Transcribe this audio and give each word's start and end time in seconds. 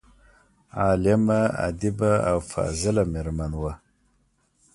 عالمه، 0.79 1.41
ادیبه 1.67 2.11
او 2.29 2.37
فاضله 2.51 3.03
میرمن 3.13 3.51
وه. 3.61 3.73